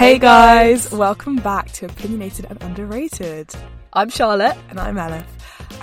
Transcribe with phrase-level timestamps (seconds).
[0.00, 3.50] Hey guys, welcome back to Opinionated and Underrated.
[3.92, 4.56] I'm Charlotte.
[4.70, 5.26] And I'm Elif.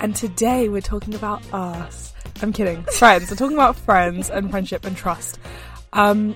[0.02, 2.12] And today we're talking about us.
[2.42, 2.82] I'm kidding.
[2.82, 3.30] Friends.
[3.30, 5.38] we're talking about friends and friendship and trust.
[5.92, 6.34] Um,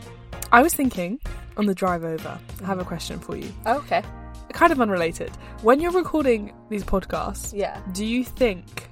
[0.53, 1.19] I was thinking
[1.57, 3.53] on the drive over, I have a question for you.
[3.67, 4.05] Okay.
[4.53, 5.31] Kind of unrelated.
[5.63, 7.81] When you're recording these podcasts, Yeah.
[7.91, 8.91] do you think,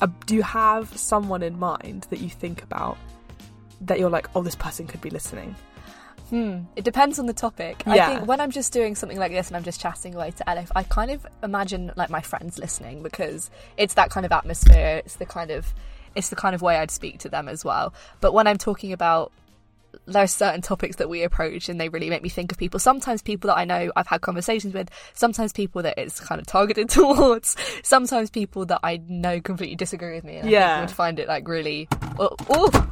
[0.00, 2.96] uh, do you have someone in mind that you think about
[3.80, 5.56] that you're like, oh, this person could be listening?
[6.30, 6.60] Hmm.
[6.76, 7.82] It depends on the topic.
[7.86, 7.92] Yeah.
[7.92, 10.44] I think when I'm just doing something like this and I'm just chatting away to
[10.44, 15.02] Elif, I kind of imagine like my friends listening because it's that kind of atmosphere.
[15.04, 15.74] It's the kind of
[16.14, 17.92] it's the kind of way I'd speak to them as well.
[18.20, 19.32] But when I'm talking about
[20.06, 22.78] there are certain topics that we approach and they really make me think of people.
[22.78, 26.46] Sometimes people that I know I've had conversations with, sometimes people that it's kind of
[26.46, 30.76] targeted towards, sometimes people that I know completely disagree with me and I Yeah.
[30.78, 31.88] think would find it like really
[32.20, 32.90] oh, oh.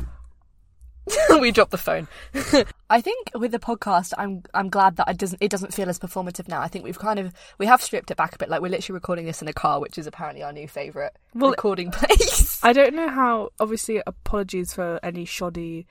[1.41, 2.09] we dropped the phone.
[2.91, 5.99] I think with the podcast, I'm I'm glad that it doesn't it doesn't feel as
[5.99, 6.61] performative now.
[6.61, 8.49] I think we've kind of we have stripped it back a bit.
[8.49, 11.51] Like we're literally recording this in a car, which is apparently our new favourite Well,
[11.51, 12.59] recording place.
[12.63, 13.51] I don't know how.
[13.61, 15.87] Obviously, apologies for any shoddy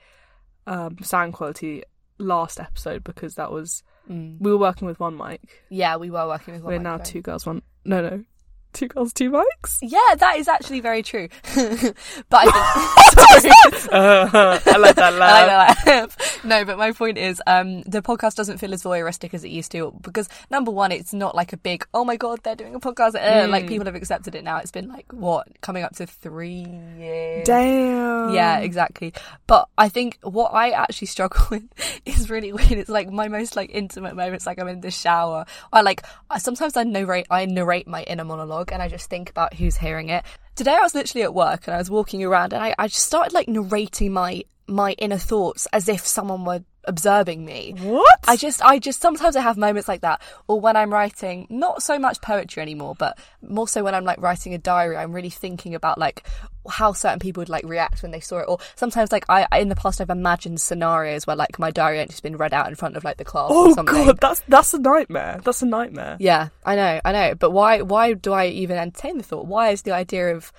[0.66, 1.82] um, sound quality
[2.18, 4.40] last episode because that was Mm.
[4.40, 5.42] we were working with one mic.
[5.68, 6.62] Yeah, we were working with.
[6.62, 8.24] one We're now two girls, one no, no,
[8.72, 9.78] two girls, two mics.
[9.82, 11.28] Yeah, that is actually very true.
[11.54, 13.54] but I think
[13.92, 15.86] Uh, I like that I laugh.
[15.86, 16.40] like that.
[16.44, 19.72] no, but my point is, um, the podcast doesn't feel as voyeuristic as it used
[19.72, 22.80] to because number one, it's not like a big, oh my god, they're doing a
[22.80, 23.14] podcast.
[23.14, 23.68] Uh, Like Mm.
[23.68, 24.58] people have accepted it now.
[24.58, 26.66] It's been like what coming up to three
[26.98, 27.46] years.
[27.46, 28.34] Damn.
[28.34, 29.12] Yeah, exactly.
[29.46, 31.64] But I think what I actually struggle with
[32.04, 32.72] is really weird.
[32.72, 35.46] It's like my most like intimate moments, like I'm in the shower.
[35.72, 39.30] I like I- sometimes I narrate I narrate my inner monologue and I just think
[39.30, 40.24] about who's hearing it.
[40.56, 43.06] Today I was literally at work and I was walking around and I, I just
[43.06, 47.74] started like narrating my my inner thoughts as if someone were observing me.
[47.78, 48.18] What?
[48.26, 51.82] I just, I just sometimes I have moments like that, or when I'm writing, not
[51.82, 55.30] so much poetry anymore, but more so when I'm like writing a diary, I'm really
[55.30, 56.26] thinking about like
[56.68, 59.68] how certain people would like react when they saw it, or sometimes like I, in
[59.68, 62.96] the past I've imagined scenarios where like my diary entry's been read out in front
[62.96, 65.40] of like the class or oh god, that's that's a nightmare.
[65.44, 66.16] That's a nightmare.
[66.18, 69.46] Yeah, I know, I know, but why, why do I even entertain the thought?
[69.46, 70.52] Why is the idea of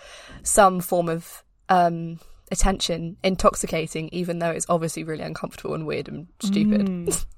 [0.44, 2.20] some form of um
[2.52, 6.82] attention intoxicating, even though it's obviously really uncomfortable and weird and stupid?
[6.88, 7.26] Mm.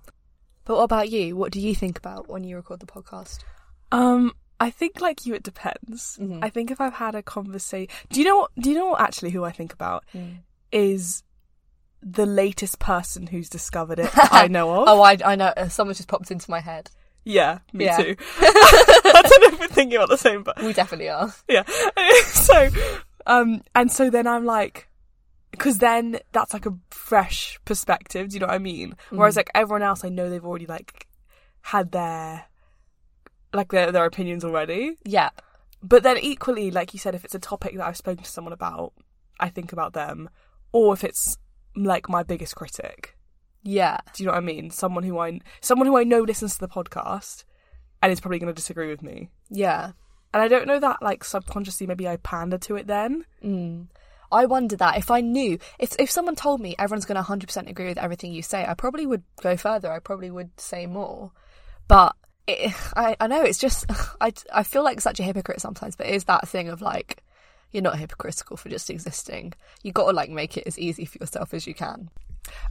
[0.64, 1.36] But what about you?
[1.36, 3.40] What do you think about when you record the podcast?
[3.92, 6.20] Um, I think like you, it depends.
[6.22, 6.40] Mhm.
[6.44, 8.38] I think if I've had a conversation, do you know?
[8.38, 10.04] What, do you know what actually who I think about
[10.72, 11.24] is
[12.04, 14.12] the latest person who's discovered it.
[14.16, 14.88] I know of.
[14.88, 15.48] Oh, I, I know.
[15.58, 16.92] uh, Someone just popped into my head.
[17.26, 17.98] yeah, me Yeah.
[17.98, 18.16] too.
[18.40, 21.34] I don't know if we're thinking about the same, but We definitely are.
[21.50, 21.64] yeah.
[22.24, 22.70] so,
[23.26, 24.88] um, and so then I'm like,
[25.52, 28.30] because then that's like a fresh perspective.
[28.30, 28.96] Do you know what I mean?
[29.10, 29.38] Whereas Mhm.
[29.38, 31.08] like everyone else, I know they've already like
[31.62, 32.46] had their
[33.54, 34.98] like their their opinions already.
[35.04, 35.30] Yeah.
[35.84, 38.54] But then equally, like you said, if it's a topic that I've spoken to someone
[38.54, 38.94] about,
[39.40, 40.30] I think about them,
[40.72, 41.38] or if it's
[41.76, 43.18] like my biggest critic.
[43.64, 43.98] Yeah.
[44.14, 44.70] Do you know what I mean?
[44.72, 47.44] Someone who I someone who I know listens to the podcast
[48.02, 49.30] and is probably going to disagree with me.
[49.50, 49.92] Yeah.
[50.34, 53.26] And I don't know that like subconsciously maybe I pander to it then.
[53.44, 53.88] Mm.
[54.32, 57.70] I wonder that if I knew, if if someone told me everyone's going to 100%
[57.70, 59.92] agree with everything you say, I probably would go further.
[59.92, 61.32] I probably would say more.
[61.88, 62.16] But
[62.48, 63.86] it, I, I know it's just,
[64.22, 67.24] I, I feel like such a hypocrite sometimes, but it is that thing of like,
[67.72, 69.54] you're not hypocritical for just existing.
[69.84, 72.10] You got to like make it as easy for yourself as you can.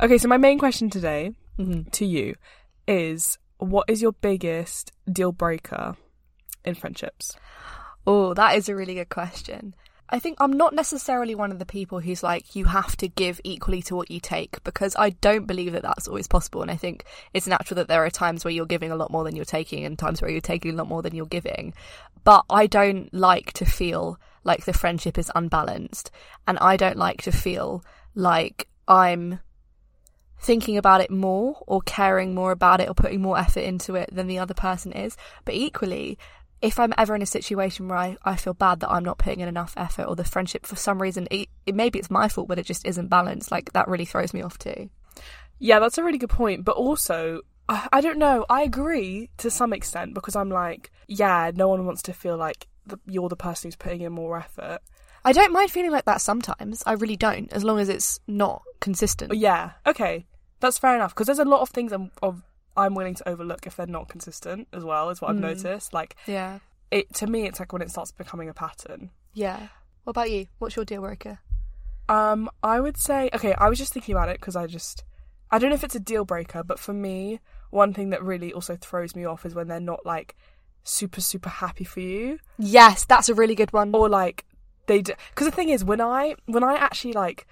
[0.03, 1.91] Okay, so my main question today Mm-hmm.
[1.91, 2.37] to you
[2.89, 5.97] is what is your biggest deal breaker
[6.65, 7.37] in friendships?
[8.07, 9.75] Oh, that is a really good question.
[10.13, 13.41] I think I'm not necessarily one of the people who's like, you have to give
[13.45, 16.63] equally to what you take, because I don't believe that that's always possible.
[16.63, 19.23] And I think it's natural that there are times where you're giving a lot more
[19.23, 21.75] than you're taking and times where you're taking a lot more than you're giving.
[22.25, 26.11] But I don't like to feel like the friendship is unbalanced.
[26.47, 27.85] And I don't like to feel
[28.17, 29.39] like I'm
[30.41, 34.09] thinking about it more or caring more about it or putting more effort into it
[34.13, 35.17] than the other person is.
[35.45, 36.19] But equally,
[36.63, 39.41] if I'm ever in a situation where I, I feel bad that I'm not putting
[39.41, 42.49] in enough effort or the friendship for some reason, it, it maybe it's my fault,
[42.49, 43.51] but it just isn't balanced.
[43.51, 44.91] Like that really throws me off too.
[45.59, 46.65] Yeah, that's a really good point.
[46.65, 48.45] But also, I, I don't know.
[48.51, 52.67] I agree to some extent because I'm like, yeah, no one wants to feel like
[52.87, 54.81] the, you're the person who's putting in more effort.
[55.25, 56.83] I don't mind feeling like that sometimes.
[56.87, 59.35] I really don't, as long as it's not consistent.
[59.35, 60.27] Yeah, okay,
[60.61, 61.15] that's fair enough.
[61.15, 62.43] Because there's a lot of things I'm of,
[62.77, 65.11] I'm willing to overlook if they're not consistent as well.
[65.11, 65.41] Is what I've Mm.
[65.41, 65.93] noticed.
[65.93, 66.61] Like Yeah.
[66.91, 69.11] it to me, it's like when it starts becoming a pattern.
[69.35, 69.69] Yeah.
[70.05, 70.47] What about you?
[70.59, 71.41] What's your deal breaker?
[72.09, 73.55] Um, I would say okay.
[73.55, 75.05] I was just thinking about it because I just
[75.51, 77.41] I don't know if it's a deal breaker, but for me,
[77.71, 80.37] one thing that really also throws me off is when they're not like
[80.83, 83.95] super super happy for you Yes, that's a really good one.
[83.95, 84.45] or like
[84.87, 87.47] they because the thing is when i when i actually like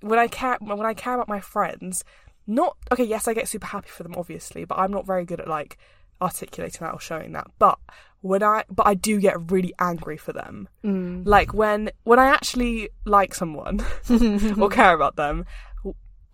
[0.00, 2.02] when i care when i care about my friends
[2.48, 5.38] not okay yes i get super happy for them obviously but i'm not very good
[5.38, 5.76] at like
[6.20, 7.78] articulating that or showing that but
[8.22, 11.22] when i but i do get really angry for them Mm.
[11.26, 13.84] like when when i actually like someone
[14.60, 15.44] or care about them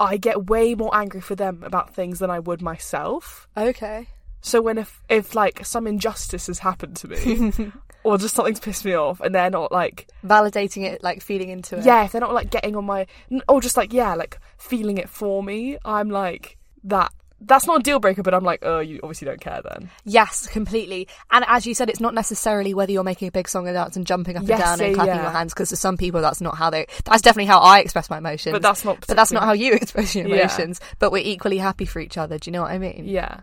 [0.01, 4.07] i get way more angry for them about things than i would myself Okay.
[4.41, 7.53] so when if if like some injustice has happened to me
[8.05, 11.77] or just something's pissed me off and they're not like Validating it, like feeding into
[11.79, 11.85] it.
[11.85, 13.07] yeah if they're not like getting on my
[13.49, 17.11] or just like yeah like feeling it for me i'm like that
[17.41, 20.47] that's not a deal breaker but i'm like oh you obviously don't care then Yes,
[20.47, 21.09] completely.
[21.31, 23.97] And as you said, it's not necessarily whether you're making a big song and dance
[23.97, 25.23] and jumping up Yes, and down and clapping yeah.
[25.23, 26.87] your hands, because for some people that's not how they.
[27.05, 28.53] That's definitely how I express my emotions.
[28.53, 30.37] but that's not But that's not how you express your Yeah.
[30.45, 30.81] emotions.
[30.99, 32.39] But we're equally happy for each other.
[32.39, 33.05] Do you know what I mean?
[33.07, 33.41] yeah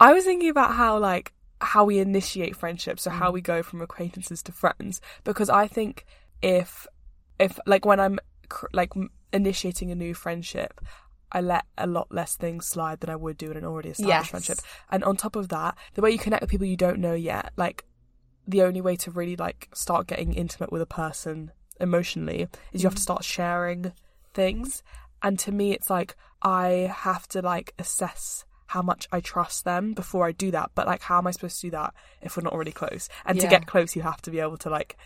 [0.00, 3.14] i was thinking about how like how we initiate friendships so Mm.
[3.14, 6.04] how we go from acquaintances to friends because i think
[6.42, 6.86] if
[7.38, 8.18] if like when i'm
[8.48, 8.92] cr- like
[9.32, 10.80] initiating a new friendship
[11.32, 14.16] I let a lot less things slide than I would do in an already established
[14.26, 14.28] Yes.
[14.30, 14.58] friendship.
[14.88, 17.52] And on top of that, the way you connect with people you don't know yet,
[17.56, 17.84] like
[18.46, 22.86] the only way to really like start getting intimate with a person emotionally is you
[22.88, 23.92] have to start sharing
[24.32, 24.84] things.
[25.24, 29.94] And to me it's like I have to like assess how much I trust them
[29.94, 30.72] before I do that.
[30.74, 33.08] But like how am I supposed to do that if we're not already close?
[33.24, 34.96] And to get close you have to be able to like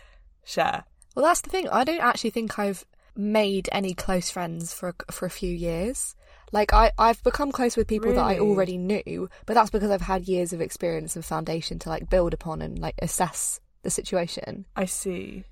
[0.43, 0.83] share.
[1.15, 1.69] Well, that's the thing.
[1.69, 2.85] I don't actually think I've
[3.15, 6.15] made any close friends for a, for a few years.
[6.51, 10.01] Like I, I've become close with people that I already knew, but that's because I've
[10.01, 14.65] had years of experience and foundation to like build upon and like assess the situation.
[14.75, 15.43] I see.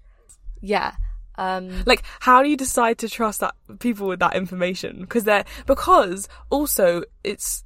[0.59, 0.93] Yeah.
[1.35, 5.45] Um, like how do you decide to trust that people with that information because they're
[5.67, 7.63] because also it's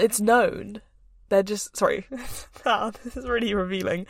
[0.00, 0.80] it's known
[1.28, 2.18] they're just sorry wow,
[2.66, 4.06] ah, this is really revealing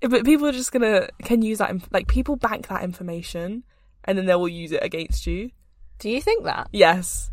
[0.00, 3.64] but people are just gonna can use that like people bank that information
[4.04, 5.50] and then they will use it against you
[5.98, 6.68] do you think that?
[6.72, 7.30] yes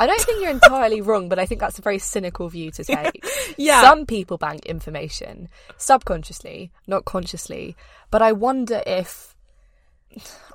[0.00, 2.84] I don't think you're entirely wrong, but I think that's a very cynical view to
[2.84, 3.22] take.
[3.58, 7.76] yeah Some people bank information subconsciously, not consciously.
[8.10, 9.36] But I wonder if.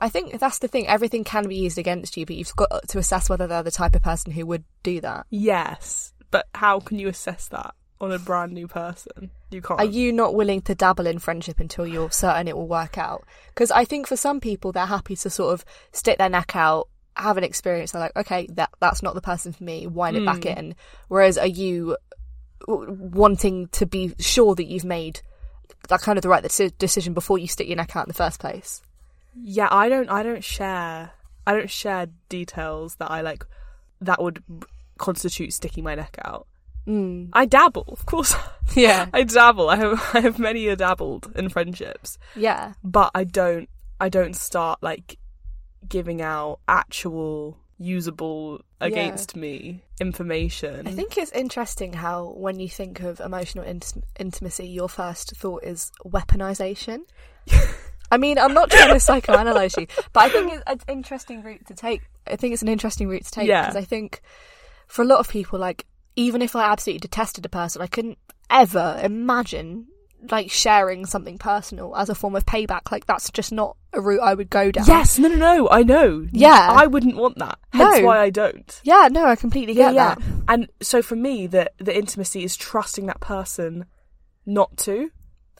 [0.01, 0.87] I think that's the thing.
[0.87, 3.95] Everything can be used against you, but you've got to assess whether they're the type
[3.95, 5.27] of person who would do that.
[5.29, 9.85] yes but how can you assess that on a brand new person you can't Are
[9.85, 13.23] you not willing to dabble in friendship until you're certain it will work out?
[13.49, 16.89] Because I think for some people, they're happy to sort of stick their neck out,
[17.15, 17.91] have an experience.
[17.93, 19.87] They're like, okay, that that's not the person for me.
[19.87, 20.59] Wind it back Hmm.
[20.59, 20.75] in.
[21.07, 21.95] Whereas, are you
[22.67, 25.21] wanting to be sure that you've made
[25.87, 26.43] that kind of the right
[26.77, 28.81] decision before you stick your neck out in the first place?
[29.35, 30.09] Yeah, I don't.
[30.09, 31.11] I don't share.
[31.47, 33.45] I don't share details that I like.
[34.01, 34.43] That would
[34.97, 36.47] constitute sticking my neck out.
[36.87, 37.29] Mm.
[37.33, 38.35] I dabble, of course.
[38.75, 39.69] Yeah, I dabble.
[39.69, 40.09] I have.
[40.15, 43.69] I have many a dabbled in friendships, yeah, but I don't.
[44.01, 45.17] I don't start like
[45.87, 50.87] giving out actual usable against me information.
[50.87, 55.63] I think it's interesting how when you think of emotional int- intimacy, your first thought
[55.63, 57.01] is weaponization.
[58.11, 61.65] I mean, I'm not trying to psychoanalyze you, but I think it's an interesting route
[61.67, 62.01] to take.
[62.27, 63.61] I think it's an interesting route to take Yeah.
[63.61, 64.21] because I think
[64.87, 68.17] for a lot of people, like even if I absolutely detested a person, I couldn't
[68.49, 69.87] ever imagine
[70.31, 72.91] like sharing something personal as a form of payback.
[72.91, 74.85] Like that's just not a route I would go down.
[74.87, 75.69] Yes, no, no, no.
[75.69, 76.27] I know.
[76.31, 76.73] Yeah.
[76.75, 77.59] I wouldn't want that.
[77.73, 78.01] No.
[78.01, 78.81] why I don't.
[78.83, 80.21] Yeah, no, I completely get that.
[80.47, 83.85] And so for me, the the intimacy is trusting that person
[84.45, 85.11] not to.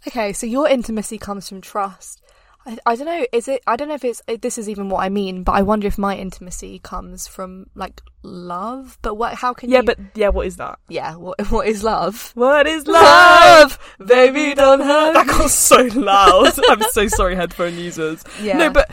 [0.08, 2.22] Okay, so your intimacy comes from trust.
[2.66, 3.26] I, I don't know.
[3.32, 3.62] Is it?
[3.68, 4.22] I don't know if it's.
[4.42, 8.02] This is even what I mean, but I wonder if my intimacy comes from like
[8.24, 8.98] love.
[9.02, 9.36] But what?
[9.36, 9.86] How can Yeah, you?
[9.86, 10.80] but yeah, what is that?
[10.90, 11.16] yeah.
[11.16, 11.40] What?
[11.52, 12.32] What is love?
[12.36, 14.08] What is Love, love?
[14.08, 16.54] baby, don't hurt That got so loud.
[16.70, 18.24] I'm so sorry, headphone users.
[18.42, 18.58] Yeah.
[18.58, 18.90] No, but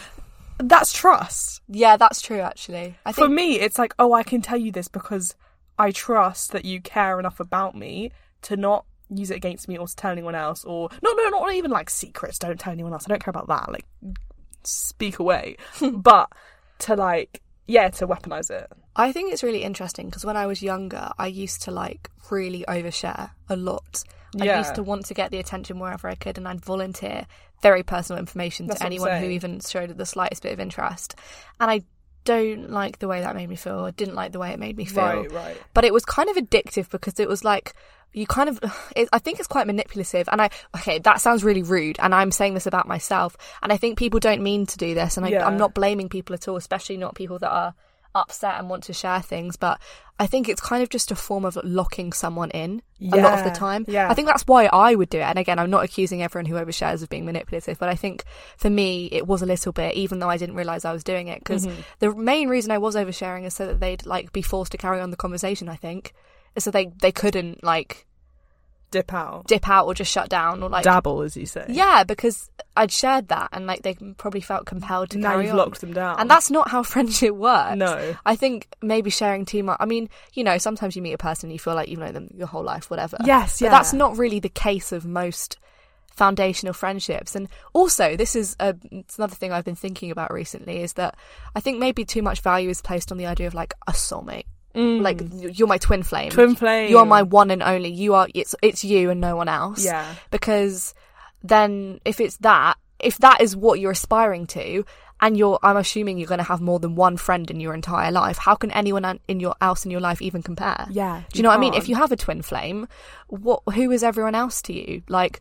[0.58, 1.62] that's trust.
[1.68, 2.40] Yeah, that's true.
[2.40, 3.26] Actually, I think...
[3.26, 5.34] For me, it's like, oh, I can tell you this because
[5.78, 8.12] I trust that you care enough about me
[8.42, 8.84] to not
[9.18, 11.90] use it against me or to tell anyone else or no no not even like
[11.90, 13.84] secrets don't tell anyone else i don't care about that like
[14.64, 15.56] speak away
[15.92, 16.30] but
[16.78, 20.62] to like yeah to weaponize it I think it's really interesting because when I was
[20.62, 24.04] younger, I used to like really overshare a lot.
[24.38, 24.58] I Yeah.
[24.58, 27.26] used to want to get the attention wherever I could, and I'd volunteer
[27.62, 31.14] very personal information That's to anyone who even showed the slightest bit of interest.
[31.58, 31.80] And I
[32.24, 33.78] don't like the way that made me feel.
[33.84, 35.02] I didn't like the way it made me feel.
[35.04, 37.72] right right But it was kind of addictive because it was like
[38.12, 38.58] you kind of.
[38.96, 42.30] It, I think it's quite manipulative, and I okay that sounds really rude, and I'm
[42.30, 45.30] saying this about myself, and I think people don't mean to do this, and I,
[45.30, 45.46] Yeah.
[45.46, 47.74] I'm not blaming people at all, especially not people that are
[48.14, 49.80] upset and want to share things, but
[50.20, 53.44] I think it's kind of just a form of locking someone in a lot of
[53.44, 53.86] the time.
[53.88, 54.10] yeah.
[54.10, 55.22] I think that's why I would do it.
[55.22, 58.24] And again, I'm not accusing everyone who overshares of being manipulative, but I think
[58.58, 61.28] for me, it was a little bit, even though I didn't realize I was doing
[61.28, 61.38] it.
[61.38, 61.80] Because Mm-hmm.
[62.00, 65.00] the main reason I was oversharing is so that they'd like be forced to carry
[65.00, 65.70] on the conversation.
[65.70, 66.12] I think,
[66.58, 68.06] so they they couldn't like
[68.90, 69.46] Dip out.
[69.46, 71.64] dip out or just shut down or like Dabble, as you say.
[71.70, 75.56] yeah, because I'd shared that and like they probably felt compelled to Now you've on.
[75.56, 76.20] locked them down.
[76.20, 77.76] And that's not how friendship works.
[77.78, 78.14] No.
[78.26, 79.78] I think maybe sharing too much.
[79.80, 82.12] I mean, you know, sometimes you meet a person and you feel like you've known
[82.12, 83.16] them your whole life, whatever.
[83.24, 83.70] Yes, But yeah.
[83.70, 85.56] that's not really the case of most
[86.14, 87.34] foundational friendships.
[87.34, 91.16] And also, this is a, it's another thing I've been thinking about recently is that
[91.54, 94.44] I think maybe too much value is placed on the idea of like a soulmate.
[94.74, 96.30] Like you're my twin flame.
[96.30, 96.34] Mm.
[96.34, 96.90] Twin flame.
[96.90, 97.90] You are my one and only.
[97.90, 98.28] You are.
[98.34, 100.14] It's it's you and no one else Yeah.
[100.30, 100.94] because
[101.42, 104.84] then if it's that if that is what you're aspiring to
[105.20, 108.12] and you're i'm assuming you're going to have more than one friend in your entire
[108.12, 111.22] life how can anyone in your else in your life even compare Yeah.
[111.32, 112.86] do you know what i mean if you have a twin flame
[113.26, 115.40] what who is everyone else to you like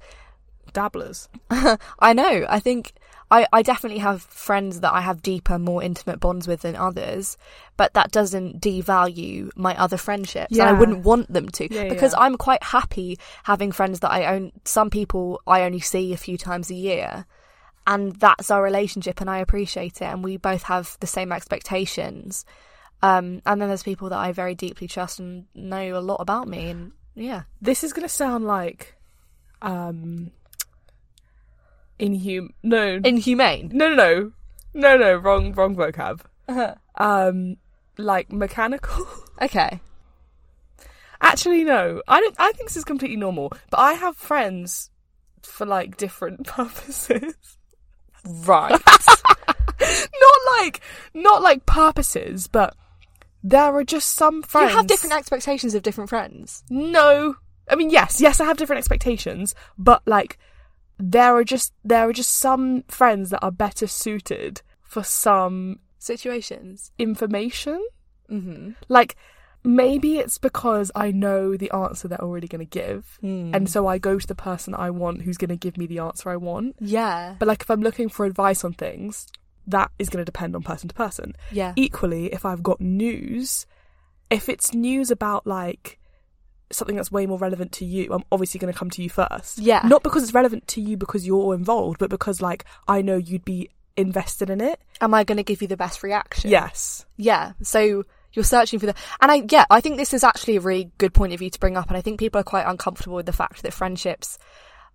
[0.74, 1.30] Dabblers.
[2.00, 2.94] i know i think
[3.32, 7.38] I, I definitely have friends that I have deeper, more intimate bonds with than others,
[7.78, 10.52] but that doesn't devalue my other friendships.
[10.52, 12.20] And I wouldn't want them to Yeah, because yeah.
[12.20, 14.52] I'm quite happy having friends that I own.
[14.66, 17.26] Some people I only see a few times a year,
[17.88, 20.06] and that's our relationship, and I appreciate it.
[20.06, 22.46] And we both have the same expectations.
[23.02, 26.50] Um, and then there's people that I very deeply trust and know a lot about
[26.50, 28.96] me, and yeah, This is going to sound like
[29.62, 30.32] um
[32.02, 33.70] inhum no inhumane.
[33.74, 34.32] no no no
[34.74, 36.76] no no wrong wrong vocab Uh-huh.
[36.96, 37.56] um
[37.98, 39.06] like mechanical
[39.42, 39.80] Okay,
[41.20, 44.90] actually no i don't i think this is completely normal but i have friends
[45.44, 47.34] for like different purposes
[48.46, 48.72] right.
[49.82, 50.80] not like
[51.14, 52.76] not like purposes but
[53.44, 54.70] there are just some friends.
[54.72, 56.64] you have different expectations of different friends.
[56.70, 57.38] No.
[57.68, 60.38] I mean, yes, yes, I have different expectations, but like,
[60.98, 66.92] there are just there are just some friends that are better suited for some Situations.
[66.98, 67.80] information.
[68.30, 68.72] Mm-hmm.
[68.90, 69.16] Like,
[69.64, 73.52] maybe it's because I know the answer they're already going to give, Hmm.
[73.54, 76.00] and so I go to the person I want who's going to give me the
[76.00, 76.76] answer I want.
[76.80, 77.36] Yeah.
[77.40, 79.28] But like, if I'm looking for advice on things,
[79.68, 81.36] that is going to depend on person to person.
[81.52, 81.74] Yeah.
[81.76, 83.68] equally if i've got news
[84.32, 86.00] if it's news about like
[86.76, 89.58] something that's way more relevant to you i'm obviously going to come to you first
[89.60, 89.82] Yeah.
[89.86, 93.46] not because it's relevant to you because you're involved but because like i know you'd
[93.46, 96.50] be invested in it Am I going to give you the best reaction?
[96.50, 97.54] yes Yeah.
[97.62, 100.90] So you're searching for the, and I, yeah, I think this is actually a really
[100.98, 101.90] good point of view to bring up.
[101.90, 104.38] And I think people are quite uncomfortable with the fact that friendships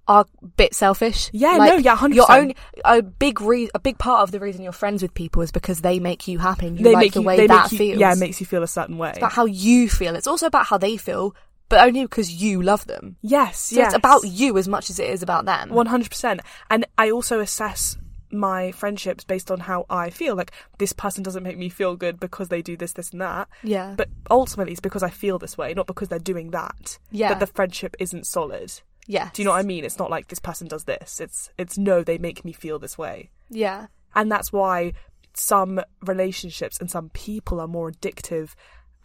[0.09, 1.28] are a bit selfish.
[1.35, 2.14] Yeah, no, yeah, 100%.
[2.14, 2.54] Your own,
[2.87, 5.83] a big re- a big part of the reason you're friends with people is because
[5.83, 7.99] they make you happy and you they like make the you way that you, feels.
[8.00, 10.16] yeah it makes you feel a certain way it's about how you feel.
[10.16, 11.35] It's also about how they feel,
[11.68, 13.16] but only because you love them.
[13.23, 15.70] yes So yes it's about you as much as it is about them.
[15.70, 17.96] 100% and i also assess
[18.32, 22.18] my friendships based on how i feel like this person doesn't make me feel good
[22.18, 23.94] because they do this this and that yeah.
[23.96, 27.28] but ultimately it's because i feel this way not because they're doing that Yeah.
[27.30, 28.73] that the friendship isn't solid
[29.08, 29.30] yeah.
[29.32, 29.85] Do you know what I mean?
[29.85, 31.20] It's not like this person does this.
[31.20, 33.30] It's it's no, they make me feel this way.
[33.49, 33.87] Yeah.
[34.16, 34.94] And that's why
[35.32, 38.54] some relationships and some people are more addictive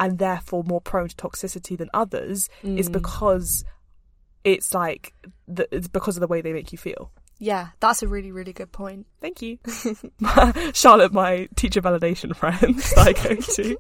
[0.01, 2.93] and therefore more prone to toxicity than others is Mm.
[2.93, 3.63] because
[4.43, 5.13] it's like
[5.47, 7.11] the, it's because of the way they make you feel.
[7.43, 7.69] Yeah.
[7.79, 9.07] That's a really, really good point.
[9.19, 9.57] Thank you.
[10.73, 13.77] Charlotte, my teacher validation friend that I go to.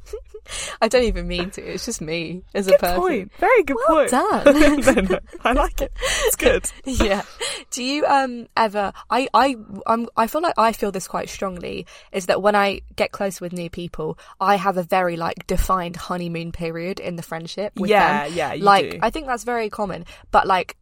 [0.81, 1.61] I don't even mean to.
[1.61, 2.99] It's just me as a Good person.
[2.99, 3.31] point.
[3.39, 4.09] Very good Well point.
[4.11, 4.85] done.
[4.95, 5.91] no, no, I like it.
[6.25, 6.65] It's good.
[6.85, 7.21] yeah.
[7.69, 8.91] Do you um ever?
[9.11, 11.85] I I I'm, I feel like I feel this quite strongly.
[12.11, 15.95] Is that when I get close with new people, I have a very like defined
[15.95, 18.33] honeymoon period in the friendship with Yeah, them.
[18.35, 18.99] yeah, you like do.
[19.03, 20.05] I think that's very common.
[20.31, 20.77] But like.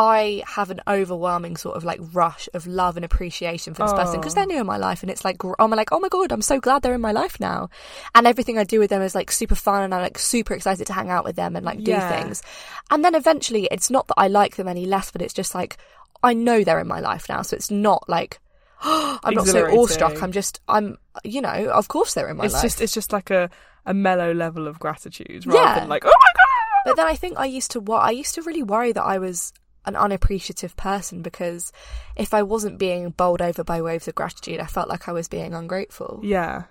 [0.00, 4.20] I have an overwhelming sort of like rush of love and appreciation for this person
[4.20, 6.40] because they're new in my life, and it's like I'm like, oh my god, I'm
[6.42, 7.68] so glad they're in my life now,
[8.14, 10.86] and everything I do with them is like super fun, and I'm like super excited
[10.86, 12.42] to hang out with them and like do things,
[12.90, 15.76] and then eventually it's not that I like them any less, but it's just like
[16.22, 18.38] I know they're in my life now, so it's not like
[18.82, 20.22] I'm not so awestruck.
[20.22, 22.64] I'm just I'm you know of course they're in my it's life.
[22.64, 23.50] It's just it's just like a,
[23.84, 25.80] a mellow level of gratitude rather Yeah.
[25.80, 26.82] than like, oh my god.
[26.84, 29.18] But then I think I used to what I used to really worry that I
[29.18, 29.52] was
[29.84, 31.72] an unappreciative person because
[32.16, 35.28] if I wasn't being bowled over by waves of gratitude, I felt like I was
[35.28, 36.20] being ungrateful.
[36.22, 36.64] Yeah.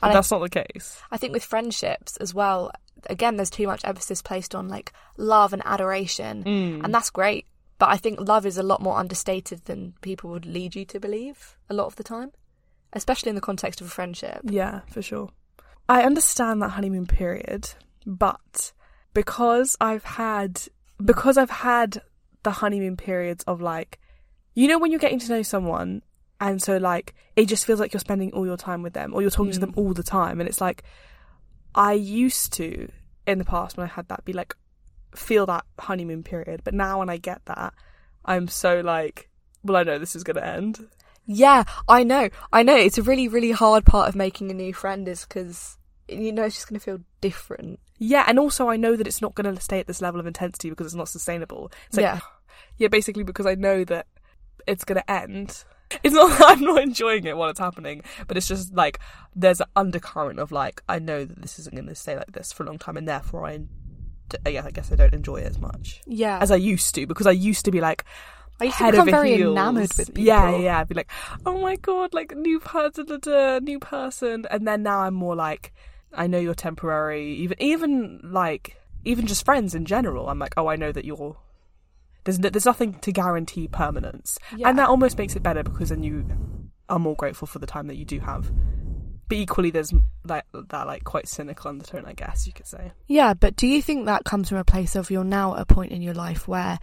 [0.00, 1.00] But And I- that's not the case.
[1.10, 2.70] I think with friendships as well,
[3.06, 6.84] again, there's too much emphasis placed on like love and adoration, Mm.
[6.84, 7.46] and that's great.
[7.78, 11.00] But I think love is a lot more understated than people would lead you to
[11.00, 12.30] believe a lot of the time,
[12.92, 14.40] especially in the context of a friendship.
[14.44, 15.30] Yeah, for sure.
[15.88, 17.70] I understand that honeymoon period,
[18.06, 18.72] but
[19.14, 20.62] because I've had
[21.04, 22.02] because I've had
[22.42, 23.98] the honeymoon periods of like
[24.54, 26.02] you know when you're getting to know someone
[26.40, 29.20] and so like it just feels like you're spending all your time with them or
[29.22, 29.78] you're talking to them Mm.
[29.78, 30.82] all the time and it's like
[31.74, 32.88] I used to
[33.26, 34.54] in the past when I had that be like
[35.14, 37.72] feel that honeymoon period, but now when I get that,
[38.24, 39.28] I'm so like
[39.62, 40.88] well I know this is gonna end.
[41.24, 42.30] Yeah, I know.
[42.52, 42.74] I know.
[42.76, 46.42] It's a really, really hard part of making a new friend is because you know
[46.42, 47.78] it's just going to feel different.
[48.04, 50.26] Yeah, and also I know that it's not going to stay at this level of
[50.26, 51.70] intensity because it's not sustainable.
[51.86, 52.20] It's like, Yeah.
[52.78, 54.06] yeah, basically because I know that
[54.66, 55.64] it's going to end.
[56.02, 58.98] It's not that I'm not enjoying it while it's happening, but it's just like
[59.36, 62.52] there's an undercurrent of like I know that this isn't going to stay like this
[62.52, 63.60] for a long time, and therefore I,
[64.48, 66.38] yeah, I guess I don't enjoy it as much Yeah.
[66.40, 68.04] as I used to because I used to be like
[68.60, 69.52] I used to become very heels.
[69.52, 70.24] enamoured with people.
[70.24, 71.10] Yeah, yeah, I'd be like,
[71.46, 73.06] oh my god, like new person,
[73.64, 75.72] new person, and then now I'm more like,
[76.14, 77.34] I know you're temporary.
[77.36, 80.28] Even, even like, even just friends in general.
[80.28, 81.36] I'm like, oh, I know that you're.
[82.24, 84.68] There's n- there's nothing to guarantee permanence, Yeah.
[84.68, 86.24] and that almost makes it better because then you
[86.88, 88.52] are more grateful for the time that you do have.
[89.28, 89.92] But equally, there's
[90.24, 92.92] like that like quite cynical undertone, I guess you could say.
[93.08, 95.66] Yeah, but do you think that comes from a place of you're now at a
[95.66, 96.78] point in your life where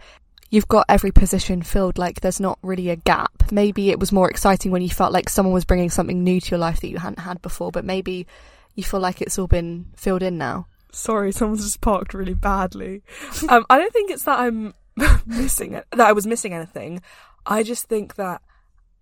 [0.50, 3.50] you've got every position filled, like there's not really a gap?
[3.50, 6.50] Maybe it was more exciting when you felt like someone was bringing something new to
[6.50, 8.26] your life that you hadn't had before, but maybe
[8.74, 10.66] you feel like it's all been filled in now.
[10.92, 13.02] Sorry, someone's just parked really badly.
[13.48, 14.74] um, I don't think it's that I'm
[15.26, 17.00] missing it, that I was missing anything.
[17.46, 18.42] I just think that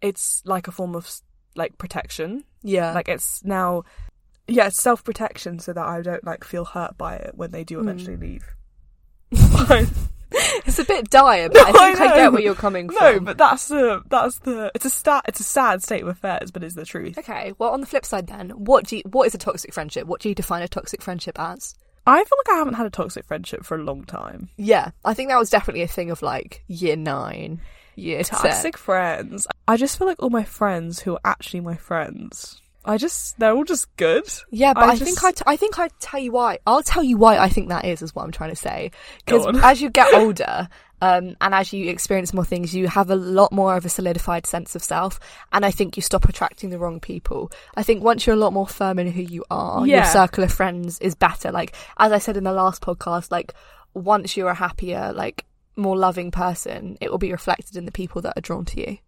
[0.00, 1.10] it's like a form of
[1.56, 2.44] like protection.
[2.62, 2.92] Yeah.
[2.92, 3.84] Like it's now,
[4.46, 7.64] yeah, it's self protection so that I don't like feel hurt by it when they
[7.64, 7.82] do Mm.
[7.82, 8.44] eventually leave.
[10.66, 12.14] it's a bit dire, but I No, I think I, know.
[12.16, 12.96] get where you're coming from.
[13.14, 16.50] no, but that's the that's the it's a stat it's a sad state of affairs,
[16.50, 17.16] but it's the truth.
[17.18, 20.06] Okay, well on the flip side then, what do you, what is a toxic friendship?
[20.06, 21.74] What do you define a toxic friendship as?
[22.06, 24.48] I feel like I haven't had a toxic friendship for a long time.
[24.56, 27.60] Yeah, I think that was definitely a thing of like year nine,
[27.96, 29.46] year toxic friends.
[29.66, 33.54] I just feel like all my friends who are actually my friends, I just they're
[33.54, 34.24] all just good.
[34.50, 36.58] Yeah, but I I, think just- I, t- I think I tell you why.
[36.66, 38.92] I'll tell you why I think that is, is what I'm trying to say.
[39.24, 40.68] Because as you get older,
[41.02, 44.46] um, and as you experience more things, you have a lot more of a solidified
[44.46, 45.20] sense of self,
[45.52, 47.52] and I think you stop attracting the wrong people.
[47.76, 50.52] I think once you're a lot more firm in who you are, your circle of
[50.52, 51.52] friends is better.
[51.52, 53.52] Like as I said in the last podcast, like
[53.92, 55.44] once you're a happier, like
[55.76, 58.98] more loving person, it will be reflected in the people that are drawn to you.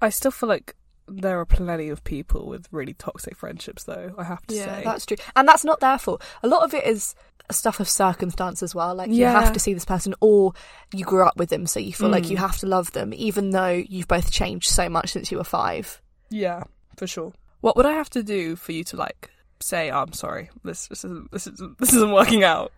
[0.00, 0.74] I still feel like
[1.08, 4.14] there are plenty of people with really toxic friendships, though.
[4.18, 4.82] I have to say.
[4.84, 6.22] that's true, and that's not their fault.
[6.42, 7.14] A lot of it is
[7.50, 8.94] stuff of circumstance as well.
[8.94, 10.52] Like you have to see this person, or
[10.92, 12.30] you grew up with them, so you feel like Mm.
[12.30, 15.44] you have to love them, even though you've both changed so much since you were
[15.44, 16.00] five.
[16.30, 16.62] yeah,
[16.96, 17.32] for sure.
[17.60, 20.86] What would I have to do for you to like say, oh, "I'm sorry, this
[20.88, 22.72] this isn't this isn't this isn't working out"?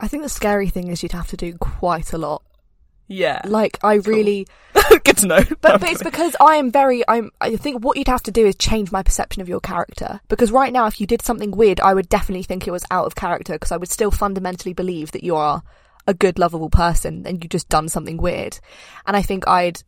[0.00, 2.42] I think the scary thing is you'd have to do quite a lot.
[3.12, 4.14] Yeah, Like I Cool.
[4.14, 4.46] really,
[5.04, 5.42] good to know.
[5.60, 7.02] but, but it's because I am very.
[7.08, 7.30] I'm.
[7.40, 10.20] I think what you'd have to do is change my perception of your character.
[10.28, 13.06] Because right now, if you did something weird, I would definitely think it was out
[13.06, 13.54] of character.
[13.54, 15.64] Because I would still fundamentally believe that you are
[16.06, 18.60] a good, lovable person, and you've just done something weird.
[19.08, 19.82] And I think I'd.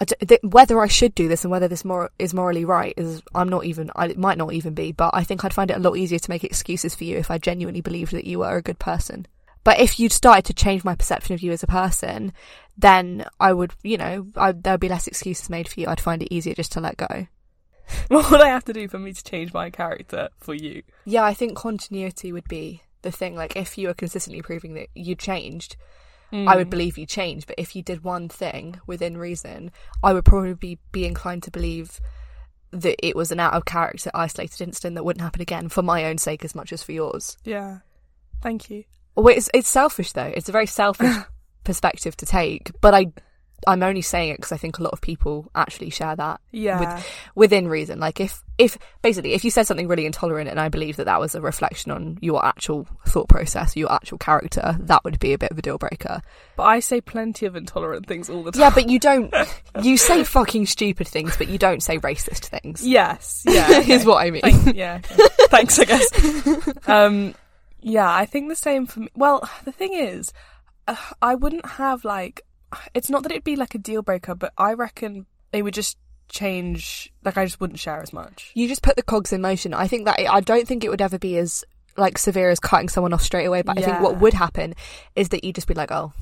[0.00, 2.94] I d- th- whether I should do this and whether this mor- is morally right
[2.96, 3.90] is I'm not even.
[3.96, 6.20] I, it might not even be, but I think I'd find it a lot easier
[6.20, 9.26] to make excuses for you if I genuinely believed that you were a good person.
[9.62, 12.32] But if you'd started to change my perception of you as a person,
[12.76, 15.86] then I would, you know, I, there would be less excuses made for you.
[15.86, 17.26] I'd find it easier just to let go.
[18.08, 20.82] what would I have to do for me to change my character for you?
[21.04, 23.34] Yeah, I think continuity would be the thing.
[23.34, 25.76] Like, if you were consistently proving that you changed,
[26.32, 26.70] I would hmm.
[26.70, 27.46] believe you changed.
[27.46, 31.50] But if you did one thing within reason, I would probably be, be inclined to
[31.50, 32.00] believe
[32.70, 36.04] that it was an out of character, isolated incident that wouldn't happen again for my
[36.04, 37.36] own sake as much as for yours.
[37.44, 37.78] Yeah,
[38.40, 38.84] thank you.
[39.20, 40.32] Well, it's it's selfish though.
[40.34, 41.14] It's a very selfish
[41.64, 42.70] perspective to take.
[42.80, 43.12] But I,
[43.66, 47.02] I'm only saying it because I think a lot of people actually share that Yeah,
[47.34, 48.00] within reason.
[48.00, 51.20] Like if if basically if you said something really intolerant and I believe that that
[51.20, 55.38] was a reflection on your actual thought process, your actual character, that would be a
[55.38, 56.22] bit of a deal breaker.
[56.56, 58.60] but I say plenty of intolerant things all the time.
[58.60, 59.32] Yeah, but you don't.
[59.82, 62.84] You say fucking stupid things, but you don't say racist things.
[62.86, 64.42] Yes, yeah, is what I mean.
[64.42, 65.00] Thank, yeah.
[65.10, 65.24] okay.
[65.46, 66.88] Thanks, I guess.
[66.88, 67.34] Um,
[67.82, 69.08] yeah, I think the same for me.
[69.14, 70.32] Well, the thing is,
[70.88, 72.42] uh, I wouldn't have like.
[72.94, 75.98] It's not that it'd be like a deal breaker, but I reckon it would just
[76.28, 77.12] change.
[77.24, 78.52] Like, I just wouldn't share as much.
[78.54, 79.74] you just put the cogs in motion.
[79.74, 81.64] I think that it, I don't think it would ever be as
[81.96, 83.62] like severe as cutting someone off straight away.
[83.62, 84.74] But I think what would happen
[85.16, 86.12] is that you'd just be like, oh,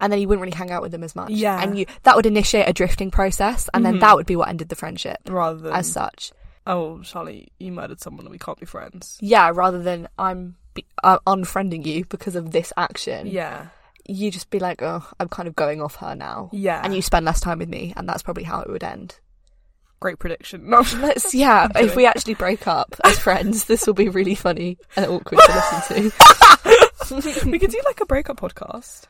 [0.00, 1.30] and then you wouldn't really hang out with them as much.
[1.30, 1.62] Yeah.
[1.62, 4.00] and you that would initiate a drifting process, and then Mhm.
[4.00, 6.32] that would be what ended the friendship Rather than as such.
[6.70, 9.18] Oh, Charlie, you murdered someone and we can't be friends.
[9.20, 13.26] Yeah, rather than I'm be- uh, unfriending you because of this action.
[13.26, 13.66] Yeah.
[14.06, 16.48] You just be like, oh, I'm kind of going off her now.
[16.52, 16.80] Yeah.
[16.82, 19.18] And you spend less time with me, and that's probably how it would end.
[19.98, 20.70] Great prediction.
[20.70, 20.82] No.
[20.96, 25.06] Let's, yeah, if we actually break up as friends, this will be really funny and
[25.06, 27.44] awkward to listen to.
[27.50, 29.02] we could do like a breakup podcast.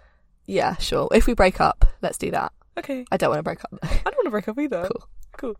[0.47, 1.09] Yeah, sure.
[1.13, 2.53] If we break up, let's do that.
[2.79, 3.05] Okay.
[3.11, 3.79] I don't want to break up though.
[3.89, 4.89] I don't want to break up either.
[4.89, 5.07] Cool.
[5.37, 5.57] Cool.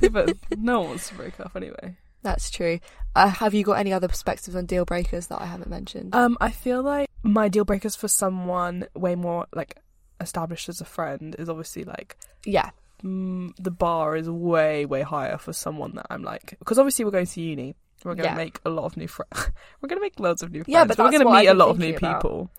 [0.10, 1.96] but no one wants to break up anyway.
[2.22, 2.80] That's true.
[3.14, 6.14] Uh, have you got any other perspectives on deal breakers that I haven't mentioned?
[6.14, 9.76] Um, I feel like my deal breakers for someone way more like
[10.20, 12.70] established as a friend is obviously like yeah,
[13.04, 17.12] mm, the bar is way way higher for someone that I'm like because obviously we're
[17.12, 17.74] going to uni.
[18.04, 18.36] We're going to Yeah.
[18.36, 19.32] make a lot of new friends.
[19.80, 20.72] we're going to make loads of new friends.
[20.72, 22.22] Yeah, but we're going to what meet a lot of new about.
[22.22, 22.50] people.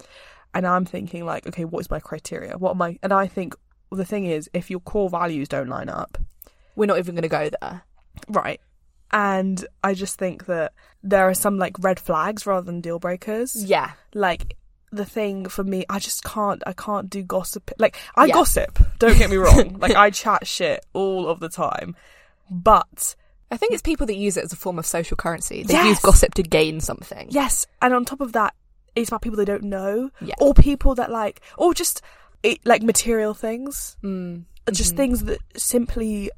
[0.53, 2.57] And I'm thinking like, okay, what is my criteria?
[2.57, 2.97] What am I?
[3.03, 3.55] And I think
[3.91, 6.17] the thing is, if your core values don't line up,
[6.75, 7.83] we're not even going to go there.
[8.29, 8.59] right?
[9.11, 13.55] And I just think that there are some like red flags rather than deal breakers.
[13.63, 14.55] Yeah, like
[14.91, 18.33] the thing for me i just can't i can't do gossip like i Yeah.
[18.33, 21.95] gossip don't get me wrong like i chat shit all of the time
[22.49, 23.15] but
[23.51, 25.61] I think it's people that use it as a form of social currency.
[25.63, 25.85] They Yes.
[25.85, 27.27] use gossip to gain something.
[27.29, 28.55] yes and on top of that
[29.01, 30.35] it's about people they don't know Yeah.
[30.39, 32.01] or people that like or just
[32.43, 34.45] it, like material things Mm.
[34.71, 34.97] just Mhm.
[34.97, 36.29] things that simply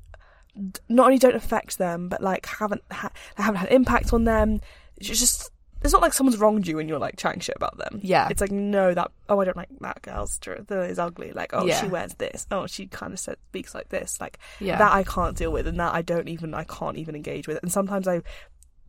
[0.89, 4.59] not only don't affect them but like haven't ha- haven't had impact on them
[4.97, 5.49] it's just
[5.83, 8.27] it's not like someone's wronged you and you're like chatting shit about them Yeah.
[8.29, 11.31] It's like no, that oh I don't like that girl's dr- that is ugly.
[11.31, 11.81] Like oh Yeah.
[11.81, 12.45] she wears this.
[12.51, 14.21] Oh she kind of speaks like this.
[14.21, 14.77] Like Yeah.
[14.77, 17.57] that I can't deal with, and that I don't even I can't even engage with.
[17.63, 18.21] And sometimes I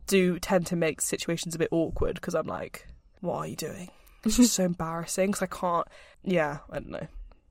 [0.05, 2.87] do tend to make situations a bit awkward because I'm like,
[3.23, 3.89] what are you doing?
[4.25, 5.87] It's just so embarrassing because I can't.
[6.23, 7.07] Yeah, I don't know.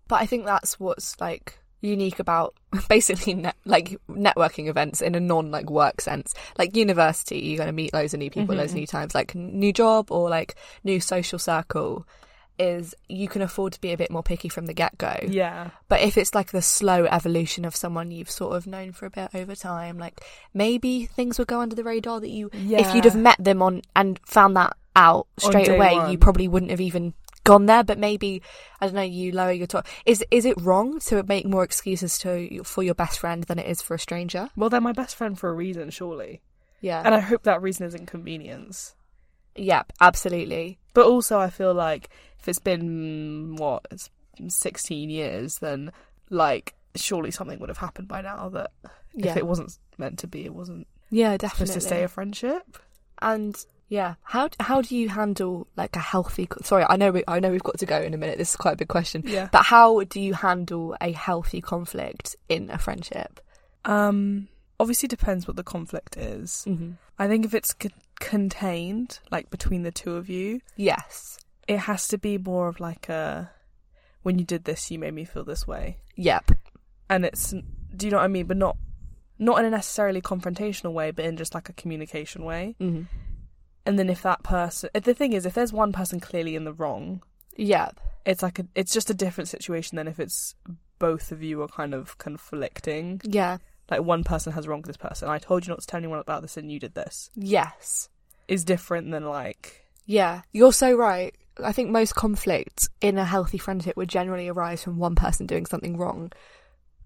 [0.08, 2.54] But I think that's what's like unique about
[2.88, 6.34] basically net, like networking events in a non like work sense.
[6.58, 8.80] Like university, you're going to meet loads of new people, loads of Mhm.
[8.80, 9.14] new times.
[9.14, 10.54] Like new job or like
[10.84, 12.06] new social circle
[12.58, 15.16] is you can afford to be a bit more picky from the get go.
[15.26, 19.06] Yeah, But if it's like the slow evolution of someone you've sort of known for
[19.06, 20.20] a bit over time, like
[20.52, 22.80] maybe things would go under the radar that you yeah.
[22.86, 26.10] if you'd have met them on and found that out straight away, one.
[26.10, 27.82] you probably wouldn't have even gone there.
[27.84, 28.42] But maybe
[28.80, 29.02] I don't know.
[29.02, 29.86] You lower your top.
[30.06, 33.66] Is is it wrong to make more excuses to for your best friend than it
[33.66, 34.50] is for a stranger?
[34.56, 36.40] well, they're my best friend for a reason, surely.
[36.80, 37.02] Yeah.
[37.04, 38.94] And I hope that reason is inconvenience.
[39.54, 39.92] Yep.
[40.00, 40.78] Absolutely.
[40.94, 42.08] But also, I feel like
[42.40, 44.10] if it's been mm, what it's
[44.48, 45.92] 16 years, then
[46.30, 48.70] like surely something would have happened by now that
[49.14, 49.30] Yeah.
[49.30, 51.32] if it wasn't meant to be, it wasn't yeah.
[51.34, 51.74] supposed Definitely.
[51.74, 52.78] to stay a friendship.
[53.20, 56.48] and yeah, how how do you handle like a healthy?
[56.62, 58.38] Sorry, I know we, I know we've got to go in a minute.
[58.38, 59.22] This is quite a big question.
[59.26, 59.48] Yeah.
[59.52, 63.40] But how do you handle a healthy conflict in a friendship?
[63.84, 64.48] Um.
[64.80, 66.64] Obviously, depends what the conflict is.
[66.66, 66.92] Mm-hmm.
[67.18, 71.38] I think if it's c- contained, like between the two of you, Yes.
[71.68, 73.50] it has to be more of like a
[74.22, 76.50] when you did this, you made me feel this way, Yep.
[77.10, 77.50] and it's
[77.96, 78.46] do you know what I mean?
[78.46, 78.76] But not
[79.38, 82.74] not in a necessarily confrontational way, but in just like a communication way.
[82.80, 83.02] Mm-hmm.
[83.84, 86.64] And then if that person, if the thing is, if there's one person clearly in
[86.64, 87.22] the wrong,
[87.56, 87.90] yeah
[88.24, 90.54] it's like a, it's just a different situation than if it's
[90.98, 93.20] both of you are kind of conflicting.
[93.24, 93.58] Yeah.
[93.90, 95.28] Like one person has wronged this person.
[95.28, 97.30] I told you not to tell anyone about this, and you did this.
[97.34, 98.08] Yes.
[98.48, 101.34] Is different than like Yeah, you're so right.
[101.62, 105.66] I think most conflict in a healthy friendship would generally arise from one person doing
[105.66, 106.32] something wrong.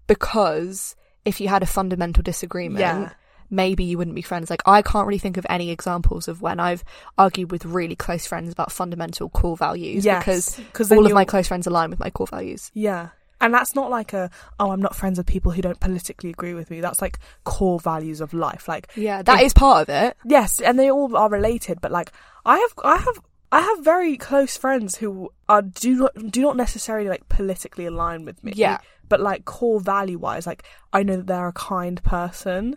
[0.05, 3.13] Because if you had a fundamental disagreement, yeah,
[3.49, 4.49] maybe you wouldn't be friends.
[4.49, 6.83] Like, I can't really think of any examples of when I've
[7.17, 11.25] argued with really close friends about fundamental core values yes, because because all of my
[11.25, 12.71] close friends align with my core values.
[12.73, 13.09] yeah.
[13.39, 16.55] And that's not like a oh I'm not friends with people who don't politically agree
[16.55, 16.81] with me.
[16.81, 18.67] That's like core values of life.
[18.67, 20.17] Like Yeah, that is part of it.
[20.25, 21.79] yes, and they all are related.
[21.79, 22.11] But like
[22.47, 23.19] I have I have
[23.51, 28.25] I have very close friends who are do not do not necessarily like politically align
[28.25, 28.53] with me.
[28.55, 28.79] Yeah.
[29.07, 32.75] but like core value wise, like I know that they're a kind person.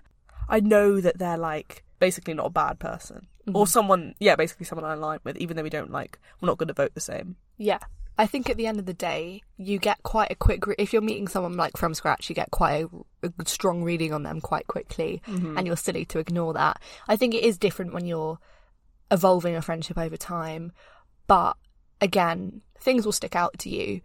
[0.51, 3.69] I know that they're like basically not a bad person or Mhm.
[3.69, 4.15] someone.
[4.19, 6.19] Yeah, basically someone I align with, even though we don't like.
[6.41, 7.37] We're not going to vote the same.
[7.57, 7.79] Yeah.
[8.19, 10.67] I think at the end of the day, you get quite a quick.
[10.67, 12.85] Re- if you're meeting someone like from scratch, you get quite
[13.23, 15.57] a, a strong reading on them quite quickly, Mm-hmm.
[15.57, 16.81] and you're silly to ignore that.
[17.09, 18.39] I think it is different when you're
[19.11, 20.73] evolving a friendship over time,
[21.27, 21.57] but
[22.03, 24.01] again, things will stick out to you.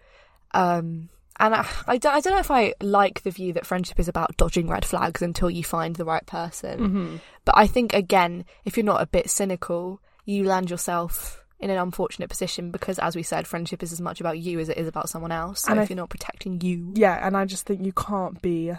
[0.53, 3.99] Um, and I, I, don't, I don't know if I like the view that friendship
[3.99, 6.79] is about dodging red flags until you find the right person.
[6.79, 7.15] Mm-hmm.
[7.43, 11.77] But I think again, if you're not a bit cynical, you land yourself in an
[11.77, 14.87] unfortunate position because, as we said, friendship is as much about you as it is
[14.87, 15.61] about someone else.
[15.61, 18.41] So And I if you're not protecting you, Yeah, and I just think you can't
[18.41, 18.73] be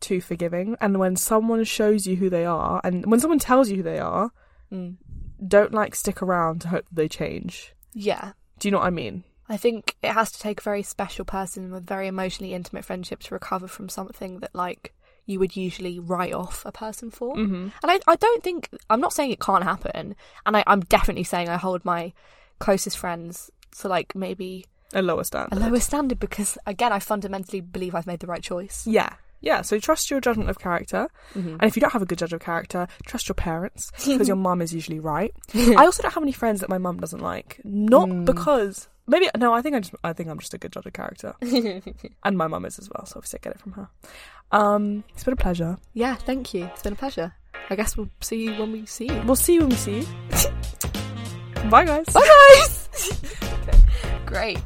[0.00, 0.76] too forgiving.
[0.80, 3.98] And when someone shows you who they are, and when someone tells you who they
[3.98, 4.30] are,
[4.72, 4.96] Mm.
[5.46, 7.74] don't like stick around to hope that they change.
[7.92, 8.32] Yeah.
[8.58, 9.24] Do you know what I mean?
[9.48, 13.20] I think it has to take a very special person with very emotionally intimate friendship
[13.24, 14.94] to recover from something that like
[15.26, 17.34] you would usually write off a person for.
[17.36, 17.54] Mm-hmm.
[17.54, 20.14] And I, I don't think I'm not saying it can't happen,
[20.46, 22.12] and I, I'm definitely saying I hold my
[22.58, 25.56] closest friends to like maybe A lower standard.
[25.56, 28.86] a lower standard because again I fundamentally believe I've made the right choice.
[28.86, 29.14] Yeah.
[29.40, 31.08] Yeah, so trust your judgment of character.
[31.34, 31.54] Mhm.
[31.60, 34.36] And if you don't have a good judge of character, trust your parents because your
[34.48, 35.34] mum is usually right.
[35.54, 37.60] I also don't have any friends that my mum doesn't like.
[37.62, 38.24] Not Mm.
[38.24, 40.92] because maybe no, I think I just I think I'm just a good judge of
[40.92, 41.34] character.
[41.42, 43.88] and my mum is as well, so obviously I get it from her.
[44.52, 45.78] Um it's been a pleasure.
[45.92, 46.64] yeah, thank you.
[46.66, 47.32] It's been a pleasure.
[47.70, 49.22] I guess we'll see you when we see you.
[49.24, 50.06] We'll see you when we see you.
[51.70, 52.06] Bye guys.
[52.06, 52.88] Bye guys.
[54.26, 54.60] Great.